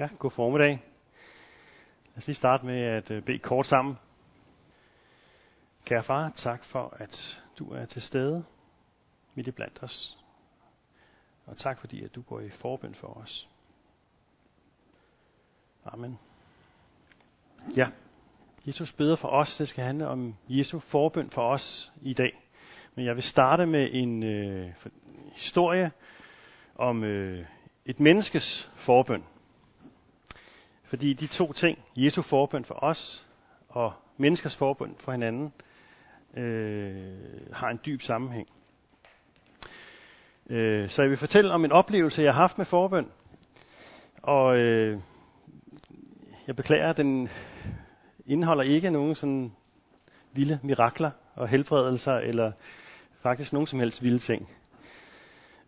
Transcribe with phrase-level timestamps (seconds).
[0.00, 0.82] Ja, god formiddag.
[2.06, 3.98] Lad os lige starte med at øh, bede kort sammen.
[5.84, 8.44] Kære far, tak for, at du er til stede
[9.34, 10.18] midt i blandt os.
[11.46, 13.48] Og tak fordi, at du går i forbøn for os.
[15.84, 16.18] Amen.
[17.76, 17.88] Ja,
[18.66, 19.56] Jesus beder for os.
[19.56, 22.40] Det skal handle om Jesu forbøn for os i dag.
[22.94, 24.72] Men jeg vil starte med en øh,
[25.32, 25.92] historie
[26.74, 27.46] om øh,
[27.84, 29.24] et menneskes forbøn.
[30.90, 33.26] Fordi de to ting, Jesu forbøn for os
[33.68, 35.52] og menneskers forbøn for hinanden,
[36.36, 37.18] øh,
[37.52, 38.48] har en dyb sammenhæng.
[40.46, 43.06] Øh, så jeg vil fortælle om en oplevelse, jeg har haft med forbøn.
[44.22, 45.00] Og øh,
[46.46, 47.28] jeg beklager, at den
[48.26, 49.52] indeholder ikke nogen sådan
[50.32, 52.52] vilde mirakler og helbredelser, eller
[53.22, 54.48] faktisk nogen som helst vilde ting.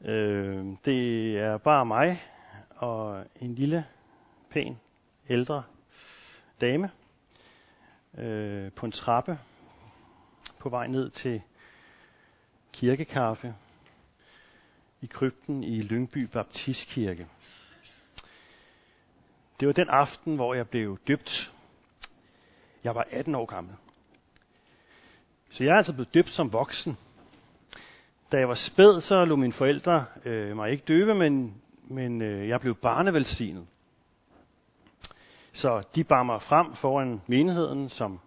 [0.04, 2.22] Øh, det er bare mig
[2.70, 3.84] og en lille,
[4.50, 4.78] pæn,
[5.28, 5.62] ældre
[6.60, 6.90] dame
[8.18, 9.38] øh, på en trappe
[10.58, 11.42] på vej ned til
[12.72, 13.54] kirkekaffe
[15.00, 17.26] i krypten i Lyngby Baptistkirke.
[19.60, 21.52] Det var den aften, hvor jeg blev døbt.
[22.84, 23.74] Jeg var 18 år gammel.
[25.50, 26.96] Så jeg er altså blevet døbt som voksen.
[28.32, 32.48] Da jeg var spæd, så lå mine forældre øh, mig ikke døbe, men, men øh,
[32.48, 33.66] jeg blev barnevelsignet.
[35.52, 38.20] Så de bar mig frem foran menigheden, som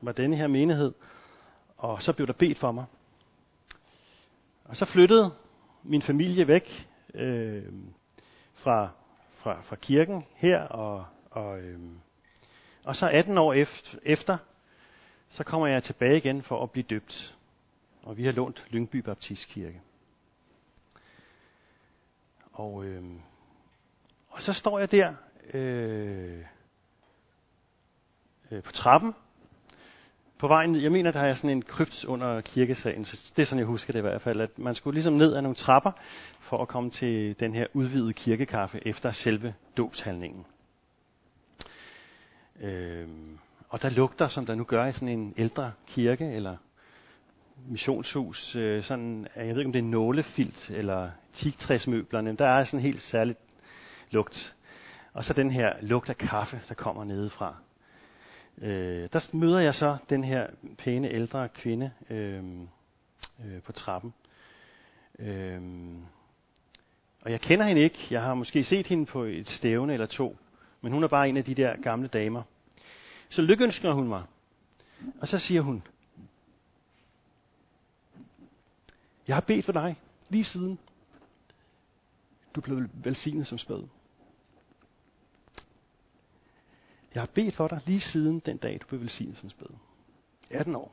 [0.00, 0.92] var denne her menighed,
[1.76, 2.84] og så blev der bedt for mig.
[4.64, 5.34] Og så flyttede
[5.82, 7.72] min familie væk øh,
[8.54, 8.88] fra,
[9.34, 11.80] fra, fra kirken her, og, og, øh,
[12.84, 14.38] og så 18 år efter, efter,
[15.28, 17.38] så kommer jeg tilbage igen for at blive døbt.
[18.02, 19.80] Og vi har lånt Lyngby Baptistkirke.
[22.52, 23.02] Og, øh,
[24.28, 25.14] og så står jeg der
[25.54, 26.38] øh,
[28.50, 29.14] øh, på trappen,
[30.42, 33.46] på vejen ned, jeg mener, der er sådan en krypt under kirkesagen, så det er
[33.46, 35.92] sådan, jeg husker det i hvert fald, at man skulle ligesom ned ad nogle trapper,
[36.40, 40.46] for at komme til den her udvidede kirkekaffe efter selve dåbshandlingen.
[42.60, 43.08] Øh,
[43.68, 46.56] og der lugter, som der nu gør i sådan en ældre kirke, eller
[47.68, 52.64] missionshus, øh, sådan, øh, jeg ved ikke om det er nålefilt, eller teaktræsmøblerne, der er
[52.64, 53.36] sådan en helt særlig
[54.10, 54.56] lugt.
[55.12, 57.54] Og så den her lugt af kaffe, der kommer nedefra.
[58.58, 60.46] Øh, der møder jeg så den her
[60.78, 62.44] pæne ældre kvinde øh,
[63.44, 64.14] øh, på trappen.
[65.18, 65.62] Øh,
[67.22, 68.06] og jeg kender hende ikke.
[68.10, 70.36] Jeg har måske set hende på et stævne eller to.
[70.80, 72.42] Men hun er bare en af de der gamle damer.
[73.28, 74.22] Så lykønsker hun mig.
[75.20, 75.82] Og så siger hun,
[79.28, 79.96] jeg har bedt for dig
[80.28, 80.78] lige siden
[82.54, 83.82] du blev velsignet som spæd.
[87.14, 89.66] Jeg har bedt for dig lige siden den dag, du blev velsignelsens bed.
[90.50, 90.92] 18 år.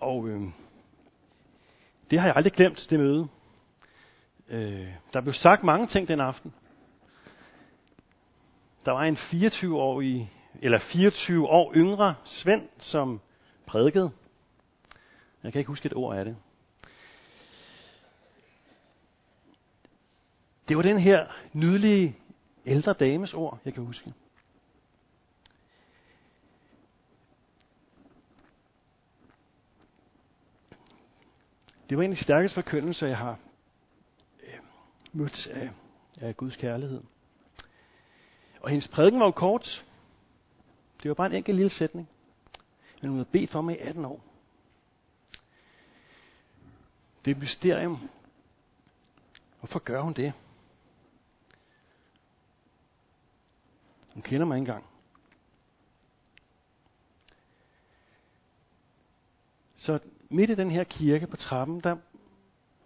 [0.00, 0.42] Og øh,
[2.10, 3.28] det har jeg aldrig glemt, det møde.
[4.48, 6.54] Øh, der blev sagt mange ting den aften.
[8.84, 10.32] Der var en 24-årig,
[10.62, 13.20] eller 24 år yngre Svend, som
[13.66, 14.10] prædikede.
[15.42, 16.36] Jeg kan ikke huske et ord af det.
[20.68, 22.19] Det var den her nydelige
[22.66, 24.14] ældre dames ord, jeg kan huske.
[31.88, 33.38] Det var en af de stærkeste forkyndelser, jeg har
[34.42, 34.58] øh,
[35.12, 35.70] mødt af,
[36.20, 37.02] af Guds kærlighed.
[38.60, 39.86] Og hendes prædiken var jo kort.
[41.02, 42.08] Det var bare en enkelt lille sætning.
[43.00, 44.24] Men hun havde bedt for mig i 18 år.
[47.24, 48.08] Det er et mysterium.
[49.58, 50.32] Hvorfor gør hun det?
[54.20, 54.86] Hun kender mig ikke engang.
[59.76, 59.98] Så
[60.28, 61.96] midt i den her kirke på trappen, der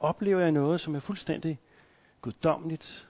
[0.00, 1.58] oplever jeg noget, som er fuldstændig
[2.20, 3.08] guddommeligt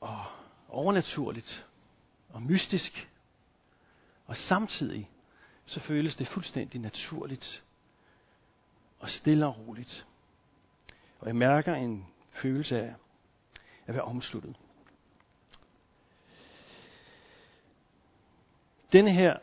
[0.00, 0.24] og
[0.68, 1.66] overnaturligt
[2.28, 3.10] og mystisk.
[4.26, 5.10] Og samtidig
[5.64, 7.64] så føles det fuldstændig naturligt
[8.98, 10.06] og stille og roligt.
[11.20, 12.94] Og jeg mærker en følelse af
[13.86, 14.56] at være omsluttet.
[18.92, 19.38] Denne her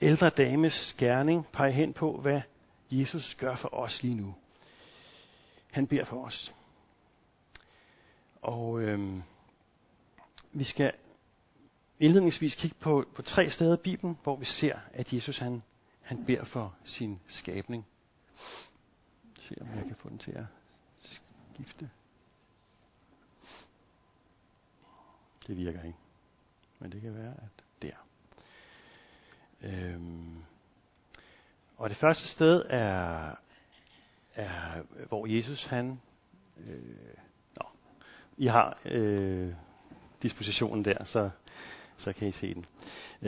[0.00, 2.40] ældre dames gerning peger hen på, hvad
[2.90, 4.34] Jesus gør for os lige nu.
[5.70, 6.54] Han beder for os.
[8.42, 9.22] Og øhm,
[10.52, 10.92] vi skal
[11.98, 15.62] indledningsvis kigge på, på tre steder i Bibelen, hvor vi ser, at Jesus han,
[16.00, 17.86] han beder for sin skabning.
[19.38, 20.44] Se om jeg kan få den til at
[21.00, 21.90] skifte.
[25.46, 25.98] Det virker ikke.
[26.78, 28.09] Men det kan være, at der.
[29.62, 30.36] Øhm.
[31.76, 33.30] Og det første sted er,
[34.34, 36.00] er hvor Jesus han,
[36.66, 36.78] øh,
[37.56, 37.66] nå,
[38.36, 39.52] I har øh,
[40.22, 41.30] dispositionen der, så,
[41.96, 42.64] så kan I se den.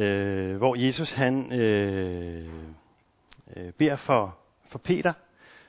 [0.02, 2.48] Øh, hvor Jesus han øh,
[3.56, 5.12] øh, beder for, for Peter,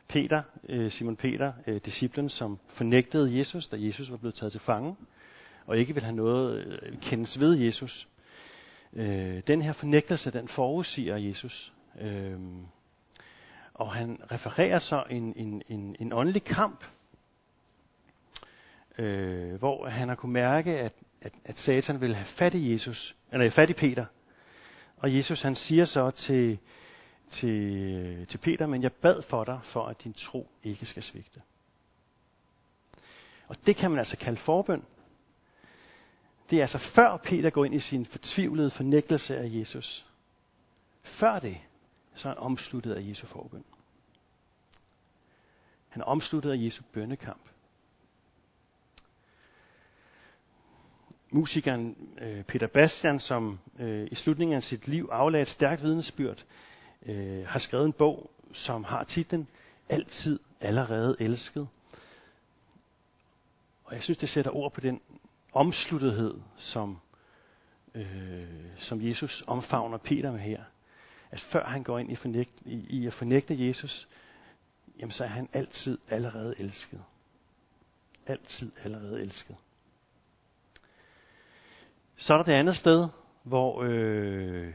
[0.07, 4.61] Peter, øh, Simon Peter, øh, disciplen, som fornægtede Jesus, da Jesus var blevet taget til
[4.61, 4.95] fange,
[5.65, 8.07] og ikke vil have noget øh, kendes ved Jesus.
[8.95, 11.73] Øh, den her fornægtelse, den forudsiger Jesus.
[11.99, 12.39] Øh,
[13.73, 16.85] og han refererer så en, en, en, en åndelig kamp,
[18.97, 23.15] øh, hvor han har kunne mærke, at, at, at Satan vil have fat i Jesus,
[23.31, 24.05] eller fat i Peter.
[24.97, 26.59] Og Jesus han siger så til,
[27.29, 31.41] til, til Peter, men jeg bad for dig, for at din tro ikke skal svigte.
[33.47, 34.83] Og det kan man altså kalde forbøn.
[36.53, 40.05] Det er altså før Peter går ind i sin fortvivlede fornægtelse af Jesus.
[41.01, 41.57] Før det,
[42.15, 43.63] så er han omsluttet af Jesu forbøn.
[45.89, 47.41] Han er omsluttet af Jesu bønnekamp.
[51.29, 56.45] Musikeren øh, Peter Bastian, som øh, i slutningen af sit liv aflagde et stærkt vidnesbyrd,
[57.05, 59.47] øh, har skrevet en bog, som har titlen
[59.89, 61.67] Altid allerede elsket.
[63.83, 65.01] Og jeg synes, det sætter ord på den
[65.53, 66.99] omsluttethed, som,
[67.95, 68.45] øh,
[68.77, 70.63] som Jesus omfavner Peter med her.
[71.31, 74.07] At før han går ind i, fornægt, i, i at fornægte Jesus,
[74.99, 77.03] jamen så er han altid allerede elsket.
[78.25, 79.55] Altid allerede elsket.
[82.15, 83.07] Så er der det andet sted,
[83.43, 84.73] hvor øh,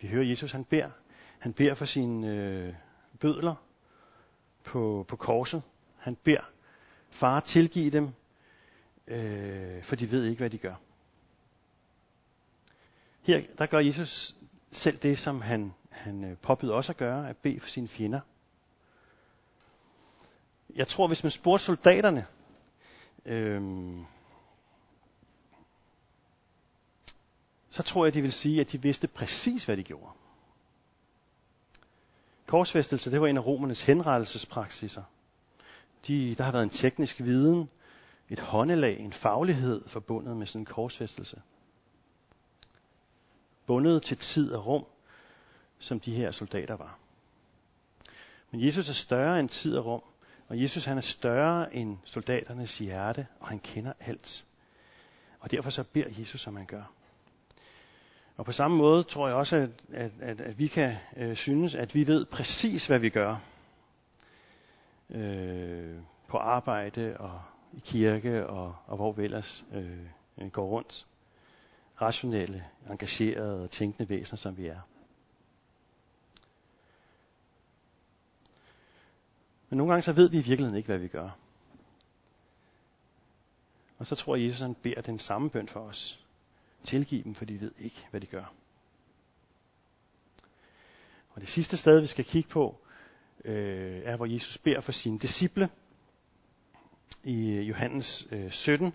[0.00, 0.90] vi hører Jesus, han beder.
[1.38, 2.74] Han beder for sine øh,
[3.20, 3.54] bødler
[4.64, 5.62] på, på korset.
[5.96, 6.50] Han beder,
[7.10, 8.10] far tilgive dem,
[9.08, 10.74] øh, for de ved ikke, hvad de gør.
[13.22, 14.34] Her der gør Jesus
[14.72, 18.20] selv det, som han, han øh, påbyder også at gøre, at bede for sine fjender.
[20.74, 22.26] Jeg tror, hvis man spurgte soldaterne,
[23.24, 23.62] øh,
[27.68, 30.12] så tror jeg, de vil sige, at de vidste præcis, hvad de gjorde.
[32.46, 35.02] Korsfæstelse, det var en af romernes henrettelsespraksiser.
[36.06, 37.68] De, der har været en teknisk viden,
[38.30, 41.42] et håndelag, en faglighed forbundet med sådan en korsfæstelse.
[43.66, 44.84] Bundet til tid og rum,
[45.78, 46.98] som de her soldater var.
[48.50, 50.02] Men Jesus er større end tid og rum,
[50.48, 54.46] og Jesus han er større end soldaternes hjerte, og han kender alt.
[55.40, 56.92] Og derfor så beder Jesus, som han gør.
[58.36, 61.74] Og på samme måde tror jeg også, at, at, at, at vi kan øh, synes,
[61.74, 63.36] at vi ved præcis, hvad vi gør.
[65.10, 65.96] Øh,
[66.28, 67.42] på arbejde og
[67.76, 69.98] i kirke og, og hvor vi ellers øh,
[70.38, 71.06] øh, går rundt.
[72.02, 74.80] Rationelle, engagerede og tænkende væsener, som vi er.
[79.68, 81.30] Men nogle gange så ved vi i virkeligheden ikke, hvad vi gør.
[83.98, 86.24] Og så tror jeg, Jesus han beder den samme bøn for os.
[86.84, 88.52] Tilgiv dem, for de ved ikke, hvad de gør.
[91.30, 92.80] Og det sidste sted, vi skal kigge på,
[93.44, 95.70] øh, er, hvor Jesus beder for sine disciple.
[97.24, 98.92] I øh, Johannes øh, 17,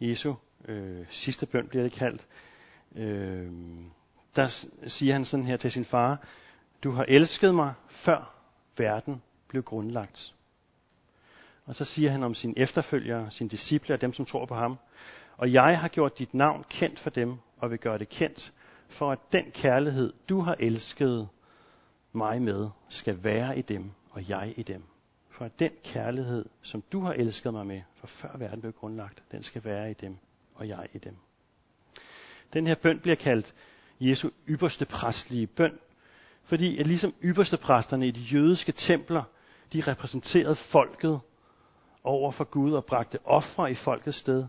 [0.00, 0.34] Jesu
[0.68, 2.26] øh, sidste bøn bliver det kaldt,
[2.96, 3.50] øh,
[4.36, 6.18] der siger han sådan her til sin far,
[6.84, 8.34] du har elsket mig, før
[8.78, 10.34] verden blev grundlagt.
[11.66, 14.78] Og så siger han om sine efterfølgere, sine disciple og dem, som tror på ham,
[15.36, 18.52] og jeg har gjort dit navn kendt for dem, og vil gøre det kendt,
[18.88, 21.28] for at den kærlighed, du har elsket
[22.12, 24.82] mig med, skal være i dem, og jeg i dem.
[25.40, 29.22] For at den kærlighed, som du har elsket mig med, for før verden blev grundlagt,
[29.32, 30.16] den skal være i dem,
[30.54, 31.16] og jeg i dem.
[32.52, 33.54] Den her bøn bliver kaldt
[34.00, 35.78] Jesu ypperste præstlige bøn,
[36.42, 39.22] fordi at ligesom ypperste præsterne i de jødiske templer,
[39.72, 41.20] de repræsenterede folket
[42.04, 44.46] over for Gud og bragte ofre i folkets sted,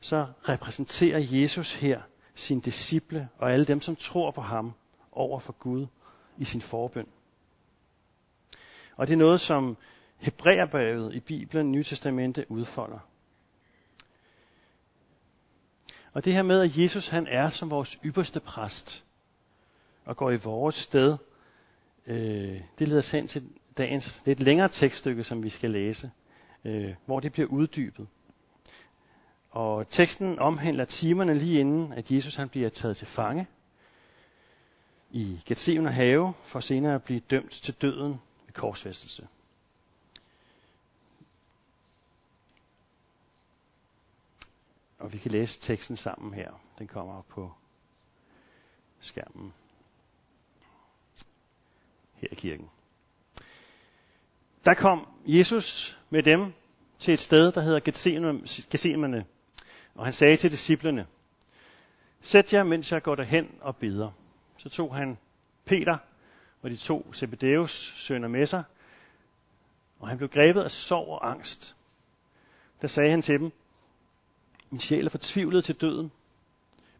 [0.00, 2.00] så repræsenterer Jesus her
[2.34, 4.72] sine disciple og alle dem, som tror på ham
[5.12, 5.86] over for Gud
[6.38, 7.06] i sin forbøn.
[8.96, 9.76] Og det er noget, som
[10.24, 12.98] Hebræerbrevet i Bibelen, Nye Testamente, udfolder.
[16.12, 19.04] Og det her med, at Jesus han er som vores ypperste præst
[20.04, 21.16] og går i vores sted,
[22.06, 26.10] øh, det leder os hen til dagens, det længere tekststykke, som vi skal læse,
[26.64, 28.06] øh, hvor det bliver uddybet.
[29.50, 33.46] Og teksten omhandler timerne lige inden, at Jesus han bliver taget til fange
[35.10, 39.26] i Gethsemane have, for senere at blive dømt til døden ved korsfæstelse.
[45.04, 46.50] Og vi kan læse teksten sammen her.
[46.78, 47.52] Den kommer op på
[49.00, 49.52] skærmen
[52.14, 52.70] her i kirken.
[54.64, 56.52] Der kom Jesus med dem
[56.98, 57.80] til et sted, der hedder
[58.70, 59.26] Gethsemane,
[59.94, 61.06] og han sagde til disciplene,
[62.20, 64.10] Sæt jer, mens jeg går derhen og beder.
[64.56, 65.18] Så tog han
[65.64, 65.98] Peter
[66.62, 68.64] og de to Zebedeus sønner med sig,
[69.98, 71.76] og han blev grebet af sorg og angst.
[72.82, 73.52] Der sagde han til dem,
[74.74, 76.12] min sjæl er fortvivlet til døden.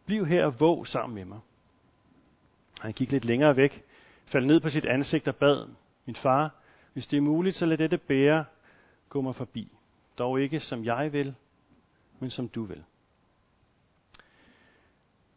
[0.05, 1.39] Bliv her og våg sammen med mig.
[2.79, 3.83] Han gik lidt længere væk,
[4.25, 5.67] faldt ned på sit ansigt og bad,
[6.05, 6.55] min far,
[6.93, 8.45] hvis det er muligt, så lad dette bære
[9.09, 9.71] gå mig forbi.
[10.17, 11.35] Dog ikke som jeg vil,
[12.19, 12.83] men som du vil.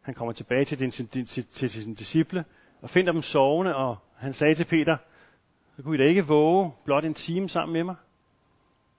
[0.01, 2.45] Han kommer tilbage til, din, til, til, til sine disciple
[2.81, 4.97] og finder dem sovende, og han sagde til Peter,
[5.75, 7.95] så kunne I da ikke våge blot en time sammen med mig?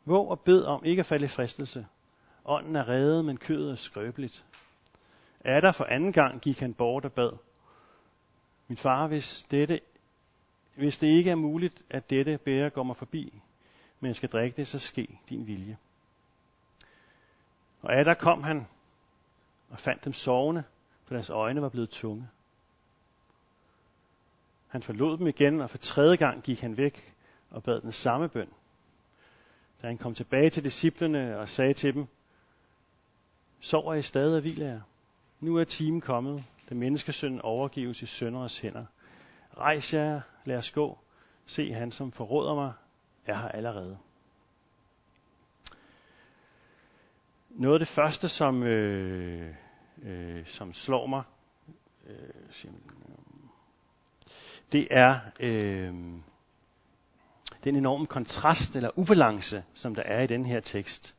[0.05, 1.87] Våg og bed om ikke at falde i fristelse.
[2.45, 4.45] Ånden er reddet, men kødet er skrøbeligt.
[5.41, 7.33] Er der for anden gang gik han bort og bad.
[8.69, 9.81] Min far, hvis, dette,
[10.77, 13.43] hvis det ikke er muligt, at dette bære går mig forbi,
[14.01, 15.79] men jeg skal drikke det, så ske din vilje.
[17.83, 18.67] Og der kom han
[19.71, 20.65] og fandt dem sovende,
[21.05, 22.29] for deres øjne var blevet tunge.
[24.69, 27.15] Han forlod dem igen, og for tredje gang gik han væk
[27.51, 28.49] og bad den samme bøn.
[29.83, 32.07] Da han kom tilbage til disciplene og sagde til dem,
[33.61, 34.81] Sover I stadig og hviler jer?
[35.41, 38.85] Nu er timen kommet, da menneskesønnen overgives i sønderes hænder.
[39.59, 40.99] Rejs jer, lad os gå.
[41.47, 42.73] Se, han som forråder mig,
[43.27, 43.99] er her allerede.
[47.51, 49.55] Noget af det første, som, øh,
[50.03, 51.23] øh, som slår mig,
[52.07, 52.17] øh,
[52.65, 52.73] øh
[54.73, 55.95] det er øh,
[57.65, 61.15] den enorme kontrast eller ubalance, som der er i den her tekst.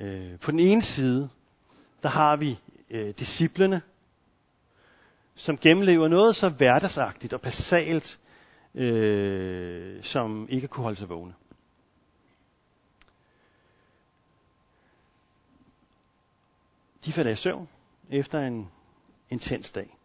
[0.00, 1.28] Øh, på den ene side,
[2.02, 2.58] der har vi
[2.90, 3.82] øh, disciplene,
[5.34, 8.18] som gennemlever noget så hverdagsagtigt og basalt,
[8.74, 11.34] øh, som ikke kunne holde sig vågne.
[17.04, 17.68] De falder i søvn
[18.10, 18.70] efter en
[19.30, 19.96] intens dag.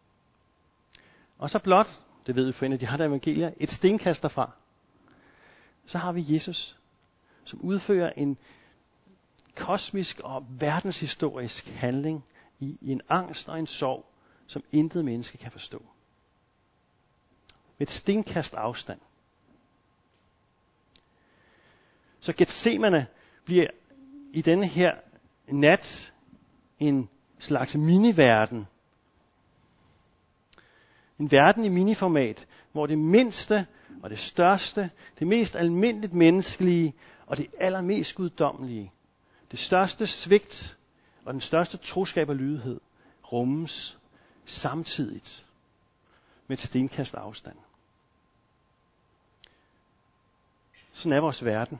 [1.37, 4.51] Og så blot, det ved vi for en af de andre evangelier, et stenkast derfra,
[5.85, 6.77] så har vi Jesus,
[7.43, 8.37] som udfører en
[9.55, 12.25] kosmisk og verdenshistorisk handling
[12.59, 14.05] i, i en angst og en sorg,
[14.47, 15.85] som intet menneske kan forstå.
[17.77, 18.99] Med et stenkast afstand.
[22.19, 23.07] Så Gethsemane
[23.45, 23.67] bliver
[24.31, 24.95] i denne her
[25.47, 26.13] nat
[26.79, 28.67] en slags miniverden.
[31.19, 33.65] En verden i miniformat, hvor det mindste
[34.03, 34.89] og det største,
[35.19, 36.93] det mest almindeligt menneskelige
[37.25, 38.91] og det allermest guddommelige,
[39.51, 40.77] det største svigt
[41.25, 42.79] og den største troskab og lydighed
[43.31, 43.99] rummes
[44.45, 45.45] samtidigt
[46.47, 47.57] med et stenkast afstand.
[50.91, 51.79] Sådan er vores verden.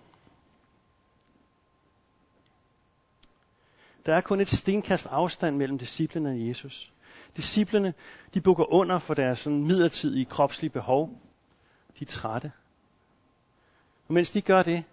[4.06, 6.92] Der er kun et stenkast afstand mellem disciplene og Jesus.
[7.36, 7.94] Disciplene,
[8.34, 11.22] de bukker under for deres sådan midlertidige kropslige behov.
[12.00, 12.52] De er trætte.
[14.08, 14.84] Og mens de gør det,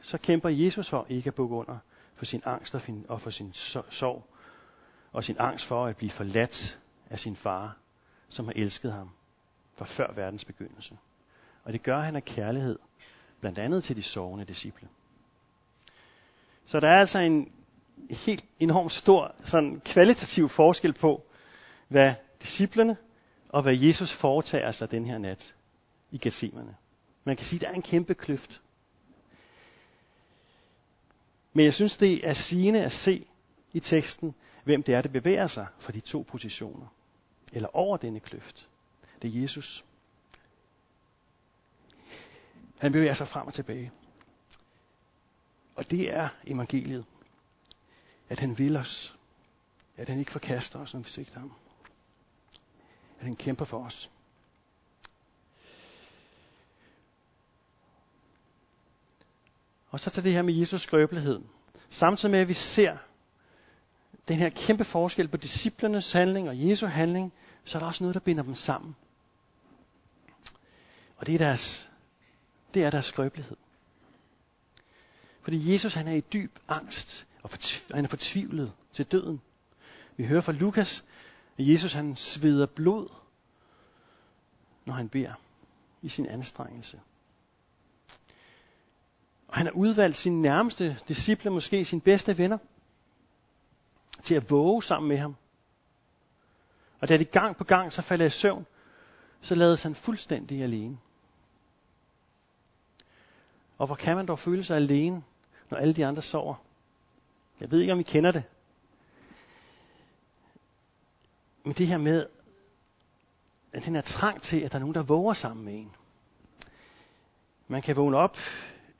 [0.00, 1.78] så kæmper Jesus for ikke at bukke under
[2.20, 2.74] for sin angst
[3.08, 3.52] og for sin
[3.90, 4.24] sorg,
[5.12, 7.76] og sin angst for at blive forladt af sin far,
[8.28, 9.10] som har elsket ham
[9.74, 10.98] fra før verdens begyndelse.
[11.64, 12.78] Og det gør han af kærlighed,
[13.40, 14.88] blandt andet til de sovende disciple.
[16.64, 17.52] Så der er altså en
[18.10, 21.24] helt enormt stor sådan kvalitativ forskel på,
[21.88, 22.96] hvad disciplene
[23.48, 25.54] og hvad Jesus foretager sig den her nat
[26.10, 26.76] i Gethsemane.
[27.24, 28.62] Man kan sige, at der er en kæmpe kløft.
[31.52, 33.26] Men jeg synes, det er sigende at se
[33.72, 36.86] i teksten, hvem det er, der bevæger sig for de to positioner.
[37.52, 38.68] Eller over denne kløft.
[39.22, 39.84] Det er Jesus.
[42.78, 43.92] Han bevæger sig frem og tilbage.
[45.74, 47.04] Og det er evangeliet.
[48.28, 49.16] At han vil os.
[49.96, 51.52] At han ikke forkaster os, når vi sigter ham.
[53.18, 54.10] At han kæmper for os.
[59.90, 61.40] Og så til det her med Jesus skrøbelighed.
[61.90, 62.96] Samtidig med, at vi ser
[64.28, 67.32] den her kæmpe forskel på disciplernes handling og Jesu handling,
[67.64, 68.96] så er der også noget, der binder dem sammen.
[71.16, 71.90] Og det er deres,
[72.74, 73.56] det er deres skrøbelighed.
[75.42, 77.50] Fordi Jesus han er i dyb angst, og
[77.94, 79.40] han er fortvivlet til døden.
[80.16, 81.04] Vi hører fra Lukas,
[81.58, 83.08] at Jesus han sveder blod,
[84.84, 85.34] når han beder
[86.02, 87.00] i sin anstrengelse.
[89.50, 92.58] Og han har udvalgt sine nærmeste disciple, måske sine bedste venner.
[94.22, 95.36] til at våge sammen med ham.
[97.00, 98.66] Og da de gang på gang så faldt i søvn,
[99.40, 100.98] så lades han fuldstændig alene.
[103.78, 105.22] Og hvor kan man dog føle sig alene,
[105.70, 106.54] når alle de andre sover?
[107.60, 108.42] Jeg ved ikke, om I kender det.
[111.64, 112.26] Men det her med,
[113.72, 115.92] at den er trang til, at der er nogen, der våger sammen med en.
[117.68, 118.36] Man kan vågne op,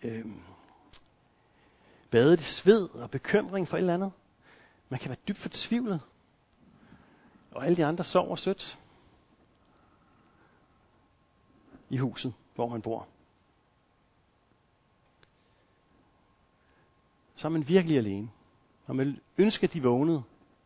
[0.03, 0.27] øh,
[2.11, 4.13] badet i sved og bekymring for et eller andet.
[4.89, 6.01] Man kan være dybt fortvivlet.
[7.51, 8.79] Og alle de andre sover sødt
[11.91, 13.09] i huset, hvor man bor.
[17.35, 18.31] Så er man virkelig alene.
[18.87, 20.23] Og man ønsker, at de vågnede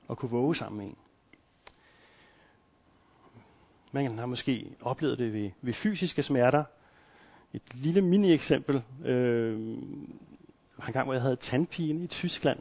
[0.09, 0.99] og kunne våge sammen med en.
[3.93, 6.65] Man har måske oplevet det ved, ved fysiske smerter.
[7.55, 8.83] Et lille mini-eksempel.
[9.05, 9.59] Øh,
[10.87, 12.59] en gang, hvor jeg havde tandpine i Tyskland,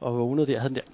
[0.00, 0.92] og vågnede der, jeg havde den der,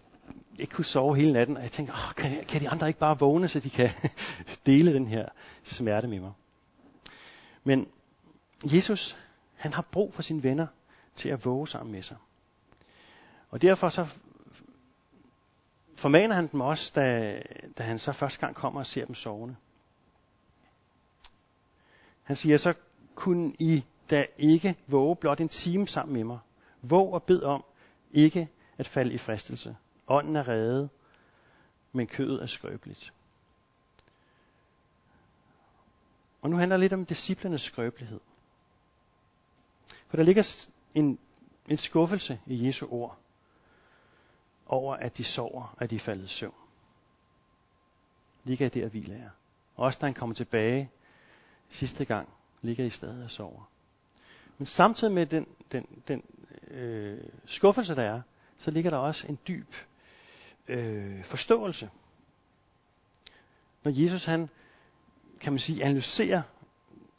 [0.59, 3.19] ikke kunne sove hele natten, og jeg tænkte, Åh, kan, kan de andre ikke bare
[3.19, 3.91] vågne, så de kan
[4.67, 5.29] dele den her
[5.65, 6.33] smerte med mig?
[7.65, 7.89] Men
[8.65, 9.19] Jesus,
[9.55, 10.67] han har brug for sine venner
[11.15, 12.17] til at våge sammen med sig.
[13.51, 14.07] Og derfor så
[15.97, 17.39] formaner han dem også, da,
[17.79, 19.57] da han så første gang kommer og ser dem sovende.
[22.23, 22.75] Han siger, så
[23.17, 26.39] kunne I da ikke våge blot en time sammen med mig.
[26.83, 27.65] Våg og bed om
[28.13, 29.77] ikke at falde i fristelse.
[30.09, 30.91] Ånden er reddet,
[31.93, 33.13] men kødet er skrøbeligt.
[36.43, 38.21] Og nu handler det lidt om disciplernes skrøbelighed.
[40.09, 41.19] For der ligger en,
[41.69, 43.19] en skuffelse i Jesu ord
[44.67, 46.55] over, at de sover, at de er faldet i søvn.
[48.45, 49.31] Ligger i det at hvile er.
[49.77, 50.91] Også da han kommer tilbage
[51.69, 52.29] sidste gang,
[52.63, 53.71] ligger I stadig og sover.
[54.59, 56.23] Men samtidig med den, den, den
[56.71, 58.23] øh, skuffelse, der er,
[58.59, 59.75] så ligger der også en dyb
[60.69, 61.91] øh, forståelse.
[63.85, 64.49] Når Jesus han,
[65.41, 66.43] kan man sige, analyserer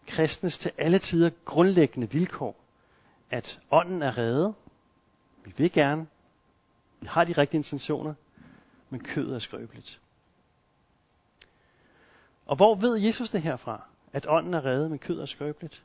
[0.07, 2.55] kristnes til alle tider grundlæggende vilkår,
[3.29, 4.55] at ånden er reddet,
[5.45, 6.07] vi vil gerne,
[6.99, 8.13] vi har de rigtige intentioner,
[8.89, 10.01] men kødet er skrøbeligt.
[12.45, 15.83] Og hvor ved Jesus det herfra, at ånden er reddet, men kød er skrøbeligt?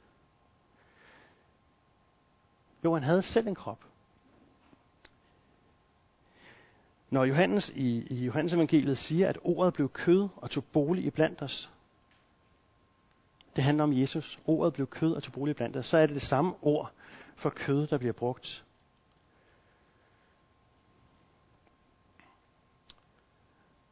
[2.85, 3.85] Jo, han havde selv en krop.
[7.11, 11.11] Når Johannes i, i Johannes evangeliet siger, at ordet blev kød og tog bolig i
[11.11, 11.71] blandt os,
[13.57, 14.39] det handler om Jesus.
[14.47, 15.87] Ordet blev kød og tog bolig i blandt os.
[15.87, 16.93] Så er det det samme ord
[17.37, 18.65] for kød, der bliver brugt.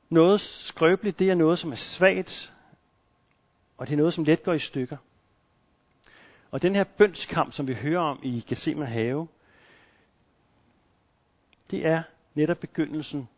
[0.08, 2.52] Noget skrøbeligt, det er noget, som er svagt,
[3.80, 4.96] og det er noget, som let går i stykker.
[6.50, 9.28] Og den her bønskamp, som vi hører om i Gethsemane have,
[11.70, 12.02] det er
[12.34, 13.28] netop begyndelsen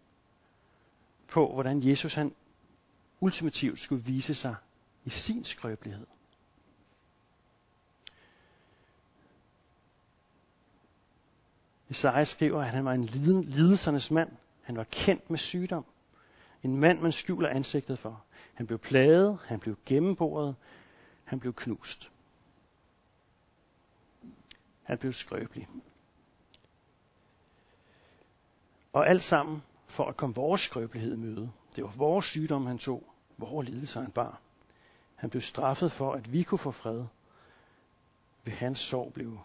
[1.29, 2.35] på, hvordan Jesus han
[3.21, 4.55] ultimativt skulle vise sig
[5.05, 6.07] i sin skrøbelighed.
[11.89, 13.05] Isaiah skriver, at han var en
[13.45, 14.31] lidelsernes mand.
[14.63, 15.85] Han var kendt med sygdom.
[16.63, 18.25] En mand, man skjuler ansigtet for.
[18.55, 20.57] Han blev plaget, han blev gennemboret,
[21.25, 22.13] han blev knust.
[24.83, 25.69] Han blev skrøbelig.
[28.93, 31.53] Og alt sammen for at komme vores skrøbelighed i møde.
[31.77, 33.15] Det var vores sygdom, han tog.
[33.39, 34.41] Vores lidelse, han bar.
[35.15, 37.05] Han blev straffet for, at vi kunne få fred.
[38.45, 39.39] Ved hans sorg blev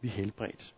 [0.00, 0.74] vi helbredt.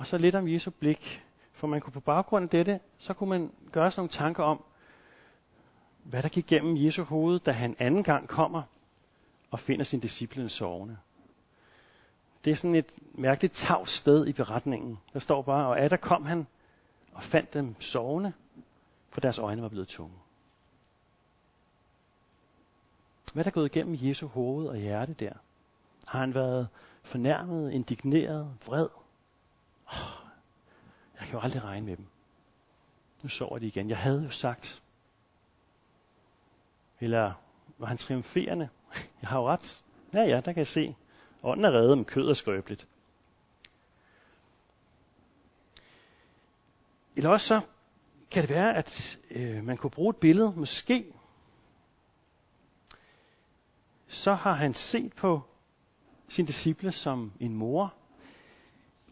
[0.00, 1.24] Og så lidt om Jesu blik.
[1.52, 4.64] For man kunne på baggrund af dette, så kunne man gøre sig nogle tanker om,
[6.02, 8.62] hvad der gik gennem Jesu hoved, da han anden gang kommer
[9.50, 10.96] og finder sin disciple sovende.
[12.44, 14.98] Det er sådan et mærkeligt tavs sted i beretningen.
[15.12, 16.46] Der står bare, og der kom han
[17.12, 18.32] og fandt dem sovende,
[19.10, 20.16] for deres øjne var blevet tunge.
[23.32, 25.32] Hvad er der gået igennem Jesu hoved og hjerte der?
[26.08, 26.68] Har han været
[27.02, 28.88] fornærmet, indigneret, vred?
[31.20, 32.06] Jeg kan jo aldrig regne med dem.
[33.22, 33.88] Nu sover de igen.
[33.88, 34.82] Jeg havde jo sagt.
[37.00, 37.32] Eller
[37.78, 38.68] var han triumferende?
[39.22, 39.84] Jeg har jo ret.
[40.14, 40.96] Ja, ja, der kan jeg se.
[41.42, 42.86] Ånden er reddet, men kød er skrøbeligt.
[47.16, 47.60] Eller også så
[48.30, 51.12] kan det være, at øh, man kunne bruge et billede, måske.
[54.08, 55.40] Så har han set på
[56.28, 57.94] sin disciple som en mor,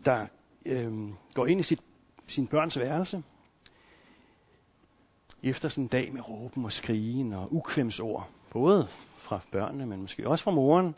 [0.04, 0.26] der
[0.64, 1.80] øh, går ind i sit,
[2.26, 3.22] sin børns værelse,
[5.42, 10.28] efter sådan en dag med råben og skrigen og ukvemsord, både fra børnene, men måske
[10.28, 10.94] også fra moren,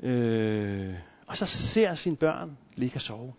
[0.00, 0.94] øh,
[1.26, 3.34] og så ser sine børn ligge og sove.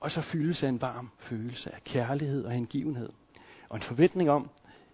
[0.00, 3.12] Og så fyldes af en varm følelse af kærlighed og hengivenhed.
[3.70, 4.50] Og en forventning om,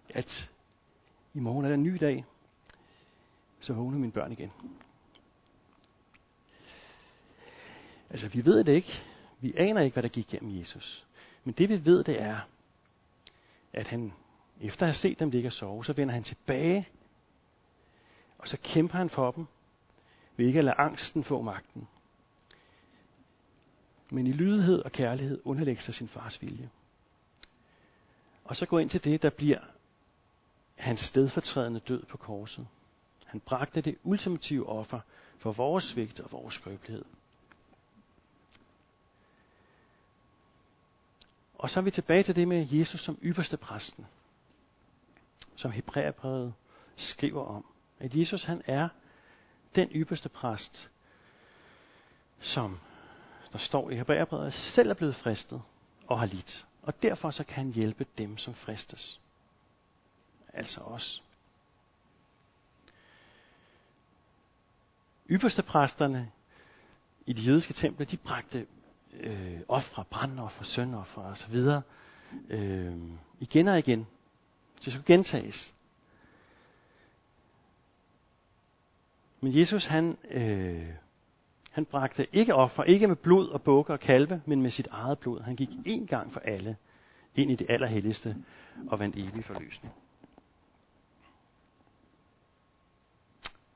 [0.09, 0.49] at
[1.33, 2.25] i morgen er der en ny dag,
[3.59, 4.51] så vågner mine børn igen.
[8.11, 9.03] Altså, vi ved det ikke.
[9.39, 11.05] Vi aner ikke, hvad der gik gennem Jesus.
[11.43, 12.39] Men det vi ved, det er,
[13.73, 14.13] at han,
[14.61, 16.89] efter at have set dem ligge og sove, så vender han tilbage,
[18.37, 19.45] og så kæmper han for dem,
[20.37, 21.87] ved ikke at lade angsten få magten.
[24.09, 26.69] Men i lydighed og kærlighed underlægger sig sin fars vilje.
[28.43, 29.59] Og så går ind til det, der bliver
[30.75, 32.67] hans stedfortrædende død på korset.
[33.25, 34.99] Han bragte det ultimative offer
[35.37, 37.05] for vores svigt og vores skrøbelighed.
[41.61, 44.07] Og så er vi tilbage til det med Jesus som ypperste præsten,
[45.55, 46.53] som Hebræerbrevet
[46.95, 47.65] skriver om.
[47.99, 48.89] At Jesus han er
[49.75, 50.91] den ypperste præst,
[52.39, 52.79] som
[53.51, 55.61] der står i Hebræerbrevet, selv er blevet fristet
[56.07, 56.65] og har lidt.
[56.81, 59.19] Og derfor så kan han hjælpe dem, som fristes.
[60.53, 61.23] Altså os.
[65.29, 66.31] Ypperste præsterne
[67.25, 68.67] i de jødiske templer, de bragte
[69.19, 71.81] øh, ofre, brandoffer, søndoffer og så videre
[72.49, 72.95] øh,
[73.39, 74.07] igen og igen.
[74.85, 75.73] Det skulle gentages.
[79.41, 80.87] Men Jesus han, øh,
[81.71, 85.19] han bragte ikke offer, ikke med blod og bukker og kalve, men med sit eget
[85.19, 85.41] blod.
[85.41, 86.77] Han gik én gang for alle
[87.35, 88.37] ind i det allerhelligste
[88.87, 89.93] og vandt evig forløsning.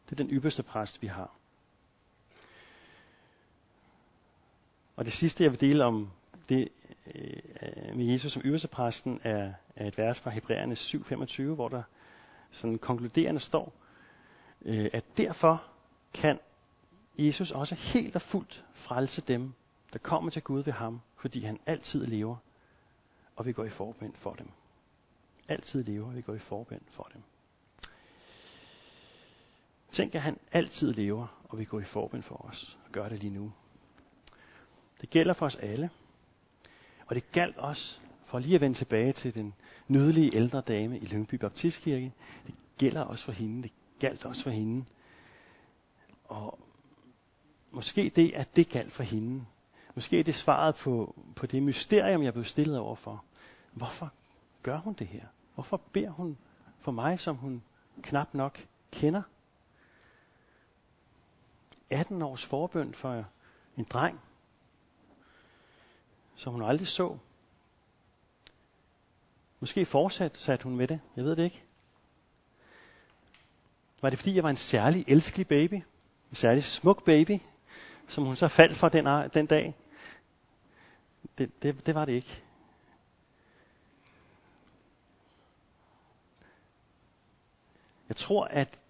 [0.05, 1.31] Det er den ypperste præst, vi har.
[4.95, 6.11] Og det sidste, jeg vil dele om
[6.49, 6.69] det
[7.15, 11.69] øh, øh med Jesus som ypperste præsten, er, er et vers fra Hebræerne 7:25, hvor
[11.69, 11.83] der
[12.51, 13.73] sådan konkluderende står,
[14.61, 15.63] øh, at derfor
[16.13, 16.39] kan
[17.17, 19.53] Jesus også helt og fuldt frelse dem,
[19.93, 22.35] der kommer til Gud ved ham, fordi han altid lever,
[23.35, 24.47] og vi går i forbind for dem.
[25.47, 27.21] Altid lever, og vi går i forbind for dem.
[29.91, 33.19] Tænk, at han altid lever, og vi går i forbind for os, og gør det
[33.19, 33.51] lige nu.
[35.01, 35.89] Det gælder for os alle.
[37.07, 39.53] Og det galt også, for lige at vende tilbage til den
[39.87, 42.13] nydelige ældre dame i Lyngby Baptistkirke,
[42.47, 44.85] det gælder også for hende, det galt også for hende.
[46.23, 46.59] Og
[47.71, 49.45] måske det, at det galt for hende.
[49.95, 53.23] Måske det svaret på, på det mysterium, jeg blev stillet over for.
[53.73, 54.11] Hvorfor
[54.63, 55.25] gør hun det her?
[55.53, 56.37] Hvorfor beder hun
[56.79, 57.63] for mig, som hun
[58.01, 59.21] knap nok kender?
[61.89, 63.25] 18 års forbøn for
[63.77, 64.19] en dreng,
[66.35, 67.17] som hun aldrig så.
[69.59, 70.99] Måske fortsat satte hun med det.
[71.15, 71.63] Jeg ved det ikke.
[74.01, 75.73] Var det fordi, jeg var en særlig elskelig baby?
[76.29, 77.39] En særlig smuk baby,
[78.07, 79.75] som hun så faldt for den, den dag?
[81.37, 82.43] Det, det, det var det ikke.
[88.09, 88.81] Jeg tror, at,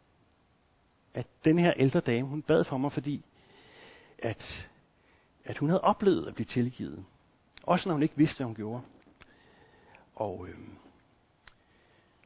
[1.14, 3.26] at den her ældre dame, hun bad for mig, fordi
[4.18, 4.70] at,
[5.46, 7.06] at hun havde oplevet at blive tilgivet.
[7.66, 8.82] Også når hun ikke vidste, hvad hun gjorde.
[10.16, 10.58] Og, øh,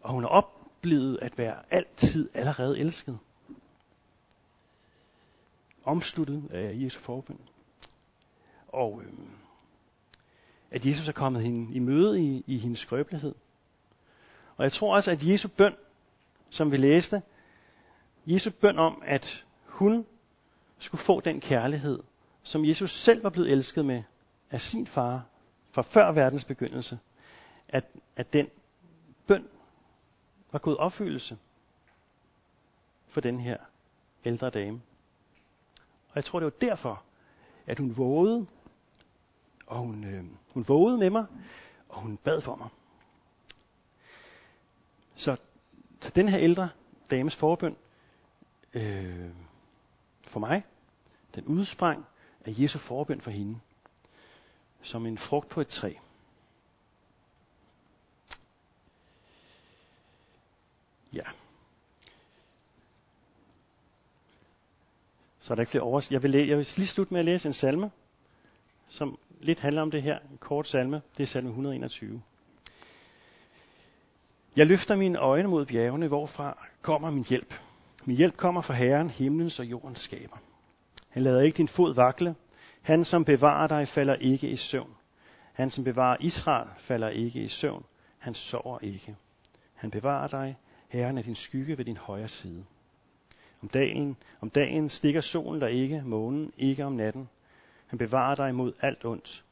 [0.01, 3.19] og hun har oplevet at være altid allerede elsket.
[5.83, 7.39] Omsluttet af Jesu forbund.
[8.67, 9.13] Og øh,
[10.71, 13.35] at Jesus er kommet hende i møde i, i hendes skrøbelighed.
[14.57, 15.75] Og jeg tror også, at Jesu bøn,
[16.49, 17.21] som vi læste,
[18.25, 20.05] Jesu bøn om, at hun
[20.79, 21.99] skulle få den kærlighed,
[22.43, 24.03] som Jesus selv var blevet elsket med,
[24.51, 25.25] af sin far
[25.71, 26.99] fra før verdens begyndelse,
[27.67, 27.85] at,
[28.15, 28.47] at den
[29.27, 29.47] bøn
[30.51, 31.37] var gået opfyldelse
[33.07, 33.57] for den her
[34.25, 34.81] ældre dame.
[36.09, 37.03] Og jeg tror, det var derfor,
[37.67, 38.47] at hun vågede,
[39.67, 41.25] og hun, øh, hun vågede med mig,
[41.89, 42.69] og hun bad for mig.
[45.15, 45.37] Så,
[46.01, 46.69] så den her ældre
[47.09, 47.75] dames forbøn,
[48.73, 49.29] øh,
[50.21, 50.63] for mig,
[51.35, 52.05] den udsprang
[52.45, 53.59] af Jesu forbøn for hende
[54.81, 55.93] som en frugt på et træ.
[61.13, 61.23] Ja.
[65.39, 66.11] Så er der ikke flere overs.
[66.11, 67.91] Jeg vil, læ- jeg vil lige slutte med at læse en salme,
[68.87, 70.19] som lidt handler om det her.
[70.31, 71.01] En kort salme.
[71.17, 72.21] Det er salme 121.
[74.55, 77.53] Jeg løfter mine øjne mod bjergene, hvorfra kommer min hjælp.
[78.05, 80.37] Min hjælp kommer fra Herren, himlens og jordens skaber.
[81.09, 82.35] Han lader ikke din fod vakle.
[82.81, 84.95] Han, som bevarer dig, falder ikke i søvn.
[85.53, 87.85] Han, som bevarer Israel, falder ikke i søvn.
[88.17, 89.15] Han sover ikke.
[89.73, 90.57] Han bevarer dig.
[90.89, 92.65] Herren er din skygge ved din højre side.
[93.61, 97.29] Om dagen, om dagen stikker solen der ikke, månen ikke om natten.
[97.87, 99.45] Han bevarer dig mod alt ondt.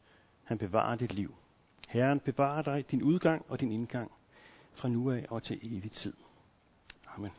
[0.43, 1.35] Han bevarer dit liv.
[1.87, 4.11] Herren bevarer dig din udgang og din indgang
[4.73, 6.13] fra nu af og til evig tid.
[7.15, 7.31] Amen.